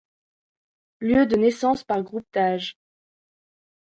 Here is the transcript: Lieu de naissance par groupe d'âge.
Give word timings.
Lieu 0.99 1.27
de 1.27 1.35
naissance 1.35 1.83
par 1.83 2.01
groupe 2.01 2.25
d'âge. 2.33 2.75